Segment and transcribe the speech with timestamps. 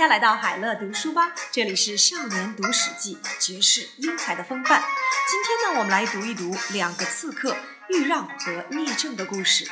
[0.00, 4.82] 家来到海乐读书吧，这里是少年读史记，绝世英才的风范。
[5.28, 7.54] 今天呢，我们来读一读两个刺客
[7.90, 9.68] 豫让和聂政的故事。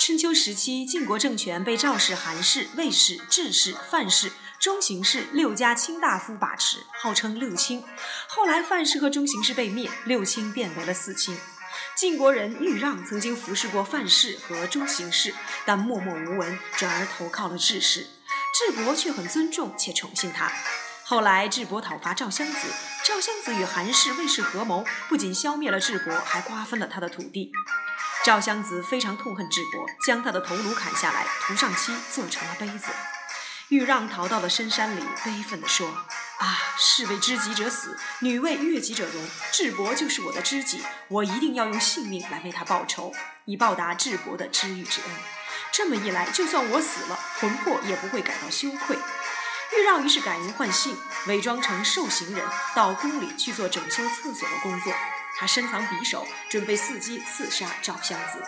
[0.00, 7.84] 春秋时期，晋国政权被赵氏、韩氏、魏氏、智氏、范氏、中行氏六家卿大夫把持，号称六卿。
[8.26, 11.38] 后来，范氏和中行氏被灭，六卿变为了四卿。
[11.96, 18.06] 晋国人豫让曾经服侍过范氏和中行氏，但默默无闻，转而投靠了智氏。
[18.54, 20.52] 智伯却很尊重且宠幸他。
[21.04, 22.68] 后来，智伯讨伐赵襄子，
[23.02, 27.50] 赵襄子与韩氏、魏氏合谋，不仅消灭了智伯，还瓜分了他的土地。
[28.22, 32.92] 赵襄子非常痛恨智伯，将他的头颅砍下来，涂上漆，做成了杯子。
[33.70, 36.04] 豫让逃到了深山里，悲愤地说
[36.38, 39.24] ：“啊，士为知己者死，女为悦己者容。
[39.52, 43.12] 智伯就是我的知己，我一定要用性命来为他报仇，
[43.46, 45.10] 以报答智伯的知遇之恩。
[45.72, 48.96] 这么一来，就算我死了，魂魄也不会感到羞愧。”
[49.76, 54.92] 豫让于是改名换姓，伪装成受刑人，到宫里去做整修厕所的工作。
[55.38, 58.42] 他深藏匕首，准备伺机刺杀赵襄子。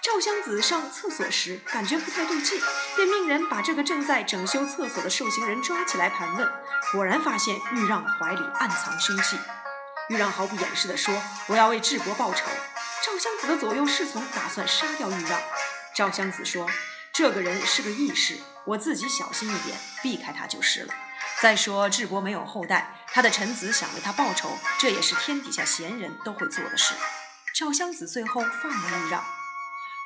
[0.00, 2.60] 赵襄子上厕所时感觉不太对劲，
[2.94, 6.48] 便命人把这个正在整修厕所的受刑人抓起来盘问。
[6.92, 9.36] 果然发现豫让怀里暗藏凶器。
[10.08, 12.46] 豫让毫不掩饰地说：“我要为智伯报仇。”
[13.04, 15.40] 赵襄子的左右侍从打算杀掉豫让。
[15.94, 16.70] 赵襄子说
[17.12, 20.94] ：“这个人是个义士，我自己小心一点，避开他就是了。
[21.42, 26.94] 再说智伯没有后代，他的臣子想为他报仇，这也是天底下贤人都会做的事。”
[27.54, 29.22] 赵襄子最后放了豫让。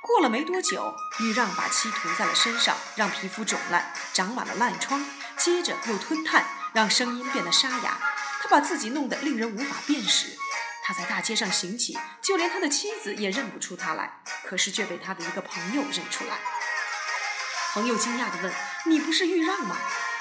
[0.03, 5.03] 过了没多久，豫让把漆涂在了身上，让皮肤肿烂，长满了烂疮。
[5.39, 7.99] 接着又吞炭，让声音变得沙哑。
[8.43, 10.37] 他把自己弄得令人无法辨识。
[10.85, 16.37] 他在大街上行乞，就连他的妻子也认不出他来，可是却被他的一个朋友认出来。
[17.73, 18.53] 朋友惊讶地问
[18.87, 19.77] ：“你不是豫让吗？”“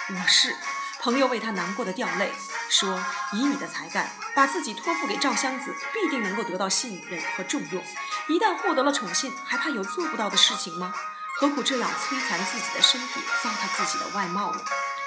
[0.10, 0.56] 我是。”
[1.02, 2.32] 朋友为他难过的掉泪，
[2.70, 3.04] 说
[3.34, 7.84] ：“以你的才干，把自己托付给赵襄子，必定能够得到信任和重用。
[8.28, 10.94] 一旦获得了宠信，还怕有做不到的事情吗？
[11.40, 14.62] 何苦这样摧残自己的身体，糟蹋自己的外貌呢？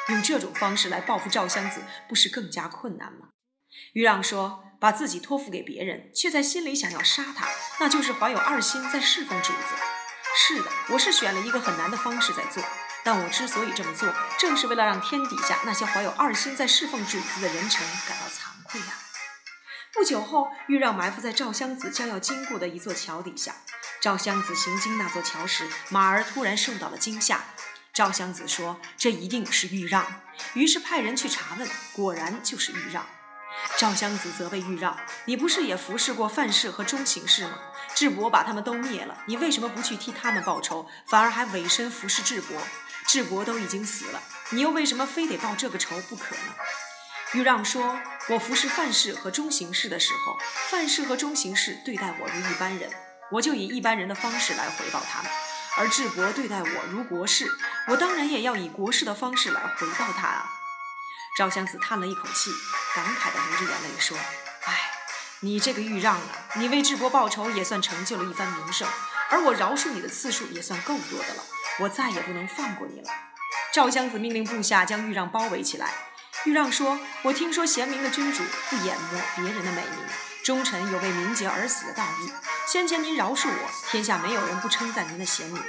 [0.08, 3.28] 用这种方式来报复赵襄子，不是更加困难吗？”
[3.94, 7.46] 于让说：“把自己托付给别人，却在心里想要杀他，
[7.80, 9.74] 那就是怀有二心，在侍奉主子。
[10.36, 12.62] 是的，我是选了一个很难的方式在做。”
[13.06, 19.03] 但我之所以这么做，正是为了让天底下那些怀有二心在侍奉主子的人臣感到惭愧呀。
[19.94, 23.54] 不久后，豫让埋伏在赵襄子将要经过的一座桥底下。
[24.00, 27.44] 赵襄子行经那座桥时，马儿突然受到了惊吓。
[27.92, 30.04] 赵襄子说：“这一定是豫让。”
[30.54, 33.06] 于是派人去查问，果然就是豫让。
[33.78, 37.56] 赵襄子责备豫让：“你不是也服侍过范氏和中行氏吗？
[37.94, 42.60] 智伯把他们都灭了，你为什么不去替他们报仇，反而还委身服侍智伯？”
[43.06, 46.54] 智伯都已经死了，你又为什么非得报这个仇不可呢？
[47.34, 50.38] 豫让说：“我服侍范氏和中行氏的时候，
[50.70, 52.90] 范氏和中行氏对待我如一般人，
[53.32, 55.30] 我就以一般人的方式来回报他们；
[55.76, 57.46] 而智伯对待我如国士，
[57.88, 60.50] 我当然也要以国士的方式来回报他啊。”
[61.36, 62.50] 赵襄子叹了一口气，
[62.94, 64.16] 感慨地流着眼泪说
[64.64, 64.90] ：“唉，
[65.40, 68.88] 你这个豫让啊，你为智伯报仇也算成就了一番名声，
[69.30, 71.44] 而我饶恕你的次数也算够多的了。”
[71.80, 73.10] 我再也不能放过你了。
[73.72, 75.92] 赵襄子命令部下将豫让包围起来。
[76.44, 80.06] 豫让说：“我听说贤明的君主不掩没别人的美名，
[80.44, 82.30] 忠臣有为名节而死的道义。
[82.70, 85.62] 先前您饶恕我，天下没有人不称赞您的贤明。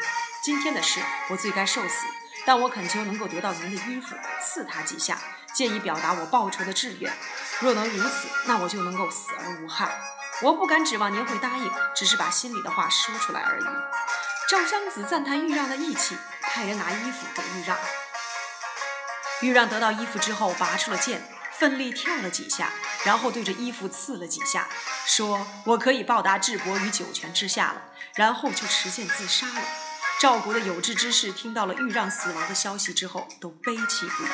[0.43, 0.99] 今天的事，
[1.29, 2.05] 我罪该受死，
[2.45, 5.17] 但我恳求能够得到您的衣服，赐他几下，
[5.53, 7.13] 借以表达我报仇的志愿。
[7.61, 9.89] 若能如此，那我就能够死而无憾。
[10.41, 13.63] 我不敢指望您会答应，只是把心里的话说出来而已。”
[14.49, 17.77] 赵襄子赞叹豫让的义气，派人拿衣服给豫让。
[19.41, 21.21] 豫让得到衣服之后，拔出了剑，
[21.59, 22.71] 奋力跳了几下，
[23.03, 24.67] 然后对着衣服刺了几下，
[25.05, 27.81] 说：“我可以报答智伯于九泉之下了。”
[28.15, 29.61] 然后就持剑自杀了。
[30.21, 34.27] 赵国的有志之士听到了豫让死亡的消息之后，都悲戚不已。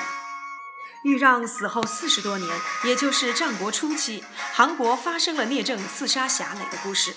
[1.03, 4.23] 豫让死后四十多年，也就是战国初期，
[4.53, 7.15] 韩国发生了聂政刺杀侠垒的故事。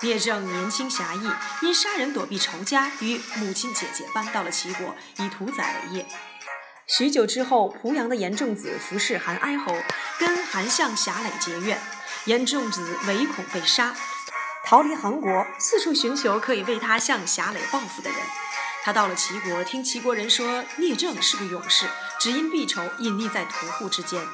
[0.00, 6.06] 聂政年轻侠义，因杀人躲避仇家，与母亲姐姐搬到了齐国，以屠宰为业。
[6.86, 9.76] 许久之后，濮阳的严仲子服侍韩哀侯，
[10.20, 11.80] 跟韩相侠磊结怨。
[12.26, 13.94] 严仲子唯恐被杀，
[14.64, 18.18] 逃离韩国，四处寻求可以为他向侠磊报复的人。
[18.84, 21.86] 他到了齐国，听齐国人说聂政是个勇士，
[22.20, 24.24] 只因避仇，隐匿在屠户之间。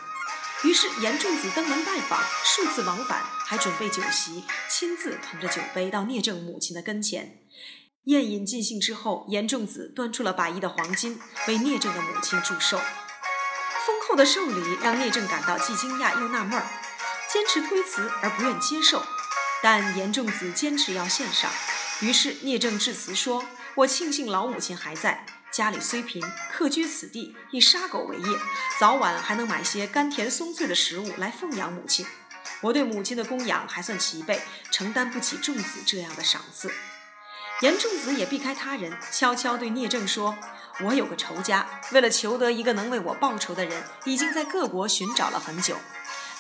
[0.65, 7.39] 于是严仲子登门拜访，数次往返，还准备酒席，亲自捧着酒杯到聂政母亲的跟前。
[8.05, 12.77] 宴饮尽兴之后，严仲子端出了百亿的黄金，为聂政的母亲祝寿。
[12.79, 16.67] 丰厚的寿礼让聂政感到既惊讶又纳闷儿，
[17.33, 19.05] 坚持推辞而不愿接受。
[19.63, 21.49] 但严仲子坚持要献上，
[22.01, 23.45] 于是聂政致辞说
[23.77, 26.21] ：“我庆幸老母亲还在，家里虽贫，
[26.53, 28.39] 客居此地，以杀狗为业，
[28.81, 32.05] 早晚还能买些甘甜松脆的食物来奉养母亲。
[32.63, 36.69] 我对母亲的供养还算齐备，承担不起仲子这样的赏赐。”
[37.63, 40.37] 严仲子也避开他人，悄悄对聂政说
[40.85, 45.77] ：“我有个仇家，为了求得一个能为我报仇的人，已经在各国寻找了很久。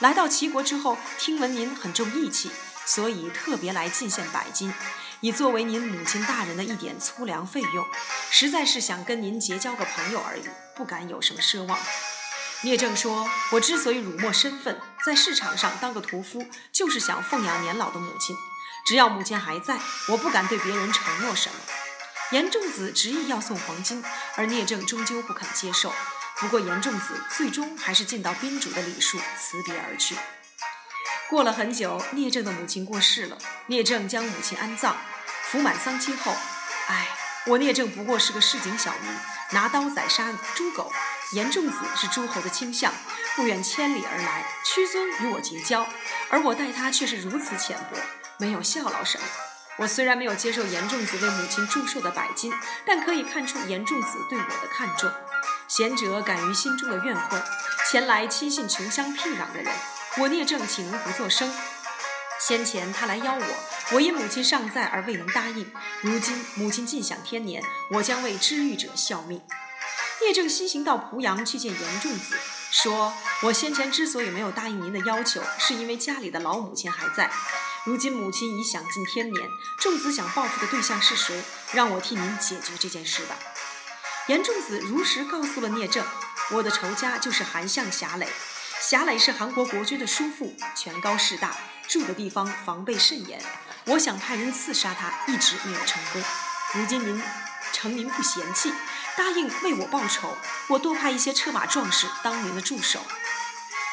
[0.00, 2.50] 来到齐国之后，听闻您很重义气。”
[2.84, 4.74] 所以特别来进献百金，
[5.20, 7.86] 以作为您母亲大人的一点粗粮费用，
[8.28, 10.42] 实在是想跟您结交个朋友而已，
[10.74, 11.78] 不敢有什么奢望。
[12.62, 18.34] 聂政说：“我之所以辱没身份，在市场上当个屠夫，就是想奉养年老的母亲。
[18.87, 21.56] 只要母亲还在，我不敢对别人承诺什么。”
[22.32, 24.02] 严仲子执意要送黄金，
[24.37, 25.93] 而聂政终究不肯接受。
[26.37, 30.17] 不过严仲子最终还是尽到宾主的礼数，辞别而去。
[31.29, 33.37] 过了很久，聂政的母亲过世了。
[33.67, 34.96] 聂政将母亲安葬，
[35.44, 36.34] 服满丧期后，
[36.88, 37.08] 唉，
[37.46, 39.14] 我聂政不过是个市井小民，
[39.50, 40.90] 拿刀宰杀猪狗。
[41.32, 42.93] 严仲子是诸侯的卿相，
[43.37, 45.87] 不远千里而来，屈尊与我结交，
[46.31, 47.99] 而我待他却是如此浅薄，
[48.42, 49.24] 没有效劳什么。
[49.78, 52.52] 我虽然没有接受严仲子为母亲祝寿的百金，
[52.84, 55.08] 但可以看出严仲子对我的看重。
[55.68, 57.40] 贤者敢于心中的怨恨，
[57.88, 59.72] 前来亲信穷乡僻壤的人。
[60.18, 61.48] 我聂政岂能不作声？
[62.40, 63.46] 先前他来邀我，
[63.92, 65.72] 我因母亲尚在而未能答应。
[66.00, 67.62] 如今母亲尽享天年，
[67.92, 69.40] 我将为知遇者效命。
[70.20, 72.36] 聂政西行到濮阳去见严仲子，
[72.72, 73.14] 说
[73.44, 77.30] ：“我先前之所以没有答应您的要求，是因为家里的老母亲还在。
[77.84, 79.49] 如今母亲已享尽天年，
[79.79, 81.43] 仲子想报复的对象是谁？
[81.73, 83.37] 让我替您解决这件事吧。”
[84.29, 86.05] 严仲子如实告诉了聂政
[86.52, 88.29] ：“我的仇家就是韩相侠垒。”
[88.81, 91.56] 侠垒是韩国国君的叔父，权高势大，
[91.88, 93.40] 住的地方防备甚严。
[93.87, 96.23] 我想派人刺杀他，一直没有成功。
[96.75, 97.20] 如今您
[97.73, 98.73] 承您不嫌弃，
[99.17, 100.37] 答应为我报仇，
[100.69, 103.00] 我多派一些车马壮士当您的助手。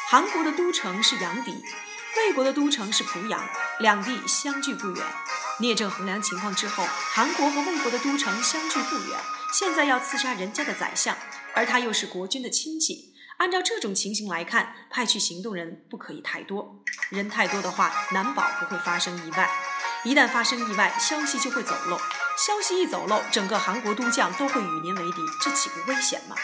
[0.08, 1.60] 韩国的都城是阳翟，
[2.16, 3.48] 魏国的都城是濮阳，
[3.80, 5.04] 两地相距不远。
[5.58, 9.18] 聂政衡量情况之后，韩国和魏国的都城相距不远，
[9.52, 11.16] 现在要刺杀人家的宰相，
[11.54, 13.14] 而他又是国君的亲戚。
[13.38, 19.50] 按照这种情形来看，派去行动人不可以太多，人太多的话，难保不会发生意外。
[20.04, 21.98] 一旦发生意外，消息就会走漏。
[22.36, 26.36] 消息一走漏，整个韩国都将都会与您为敌，这岂不危险吗？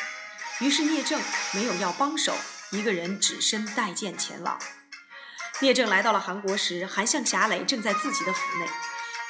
[0.61, 1.21] 于是聂政
[1.53, 2.35] 没有要帮手，
[2.71, 4.59] 一个人只身带剑前往。
[5.63, 8.67] 聂政来到了韩国时，韩相侠垒正在自己的府内，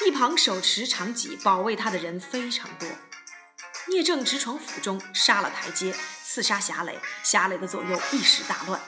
[0.05, 2.89] 一旁手持长戟保卫他的人非常多。
[3.89, 5.95] 聂政直闯府中，杀了台阶。
[6.25, 8.81] 刺杀侠垒，侠垒的左右一时大乱。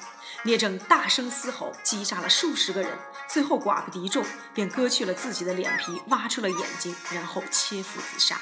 [0.43, 2.90] 聂政大声嘶吼，击杀了数十个人，
[3.29, 8.37] 最后寡不敌众，便割去了自己的脸皮，挖出了眼睛，然后切腹自杀。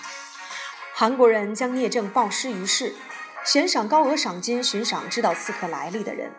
[0.94, 2.94] 韩国人将聂政暴尸于市，
[3.44, 6.32] 悬赏高额赏金寻赏知道刺客来历的人。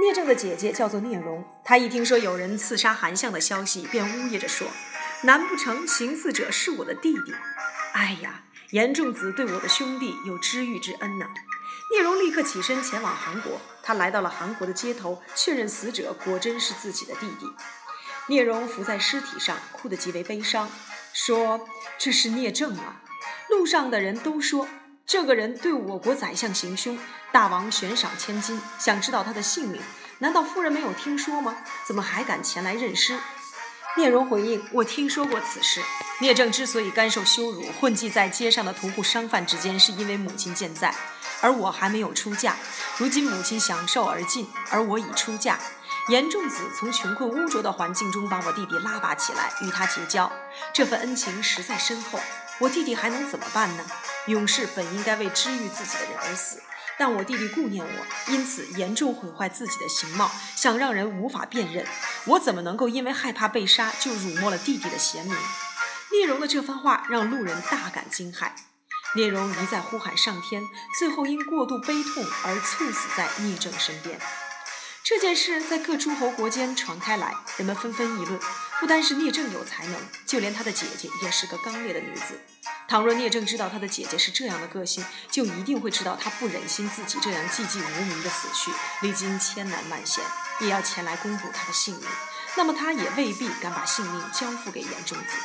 [0.00, 4.68] 聂政的姐姐叫做聂荣，她一听说有人刺杀韩相的消息，便呜咽着说
[5.24, 7.34] ：“难不成行刺者是我的弟弟？
[7.94, 11.26] 哎呀，严仲子对我的兄弟有知遇之恩呢。”
[11.92, 13.60] 聂荣立刻起身前往韩国。
[13.82, 17.46] 他来到了韩国的街头，确认死者果真是自己的弟弟。
[18.28, 20.70] 聂荣伏在尸体上，哭得极为悲伤，
[21.12, 21.66] 说
[21.98, 23.02] ：“这是聂政啊！
[23.48, 24.68] 路上的人都说，
[25.08, 26.98] 这个人对我国宰相行凶，
[27.32, 29.80] 大王悬赏千金，想知道他的姓名。
[30.18, 31.56] 难道夫人没有听说吗？
[31.86, 33.18] 怎么还敢前来认尸？”
[33.96, 35.82] 聂荣回应：“我听说过此事。
[36.20, 40.94] 聂政之所以甘受羞辱，混迹在街上的屠户商贩之间，是因为母亲健在。”
[41.40, 42.54] 而我还没有出嫁，
[42.98, 45.58] 如今母亲享受而尽，而我已出嫁。
[46.08, 50.30] 严仲子从穷困污浊的环境中把我弟弟拉拔起来，与他结交，
[50.74, 52.20] 这份恩情实在深厚。
[52.60, 53.84] 我弟弟还能怎么办呢？
[54.26, 56.60] 勇士本应该为治愈自己的人而死，
[56.98, 61.86] 但我弟弟顾念我，因此严重毁坏自己的形貌，想让人无法辨认。
[62.26, 65.36] 我怎么能够因为害怕被杀就辱没了弟弟的贤名？
[66.12, 68.50] 聂荣的这番话让路人大感惊骇。
[69.14, 70.62] 聂荣一再呼喊上天，
[70.98, 74.20] 最后因过度悲痛而猝死在聂政身边。
[75.02, 78.38] 这件事在各诸侯国间传开来，人们纷纷议论。
[78.80, 82.40] 不单是聂政有才能，就连他的姐姐也是个刚烈的女子。
[82.86, 88.70] 倘若聂政知道他的姐姐是这样的个性，就一定会知道他不忍心自己这样寂寂无名的死去，
[89.02, 90.24] 历经千难万险，
[90.60, 92.08] 也要前来公布他的姓名。
[92.56, 95.36] 那么他也未必敢把性命交付给严仲子。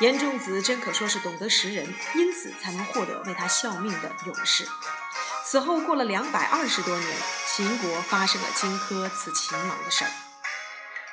[0.00, 4.68] 严仲子真可说是懂得识人，因此才能获得为他效命的勇士。
[5.44, 10.10] 此后过了两百二十多年，秦国发生了荆轲刺秦王的事儿。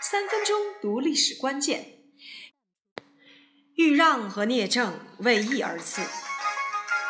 [0.07, 1.95] 三分钟读历史关键：
[3.73, 6.03] 豫让和聂政为义而刺，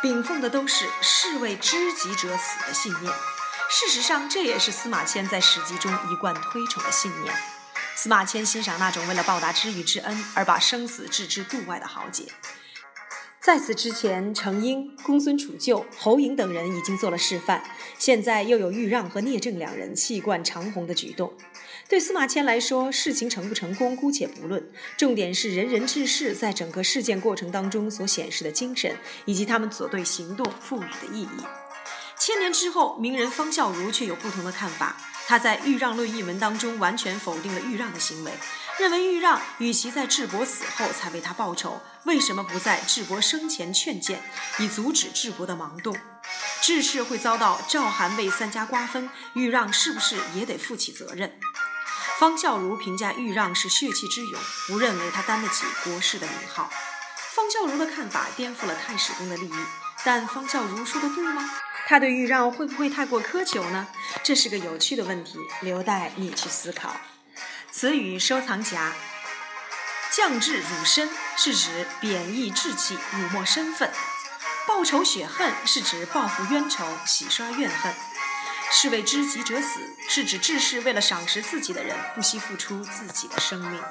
[0.01, 3.13] 秉奉的都是士为知己者死的信念。
[3.69, 7.35] 事实上，这也是司马迁在史记中一贯推崇的信念。
[7.97, 12.23] 司马迁欣赏那种为了报答知遇之恩而把生死置之度外的豪杰。
[13.41, 17.61] 在此之前，程婴、公孙杵臼、侯嬴等人已经做了示范，
[17.99, 21.37] 现在又有豫让和聂政两人气贯长虹的举动。
[21.87, 31.39] 对司马迁来说，事情成不成功姑且不论，重点是仁人志士在整个事件过程当中所显示的精神，以及他们所对行动赋予的意义。
[32.17, 34.97] 千年之后，名人方孝孺却有不同的看法。
[35.27, 38.31] 他在《豫让论》一文当中完全否定了豫让的行为，
[38.79, 44.21] 认为豫让与其在智伯死后才为他报仇，为什么不在智伯生前劝谏，
[44.59, 45.95] 以阻止智伯的盲动？
[46.61, 51.31] 智士会遭到赵、韩、魏三家瓜分，豫让是不是也得负起责任？
[52.17, 56.69] 方孝孺评价豫让是血气之勇，不认为他担得起国士的名号。
[57.33, 59.53] 方孝孺的看法颠覆了太史公的利益，
[60.05, 61.49] 但方孝孺说的对吗？
[61.87, 63.87] 他对豫让会不会太过苛求呢？
[64.23, 66.95] 这是个有趣的问题，留待你去思考。
[67.69, 68.93] 词语收藏夹：
[70.09, 73.89] 降智辱身是指贬义志气、辱没身份；
[74.65, 77.93] 报仇雪恨是指报复冤仇、洗刷怨恨；
[78.71, 79.79] 是为知己者死
[80.09, 83.81] 是指志士为了赏识自己的人，不惜付出自己的生命。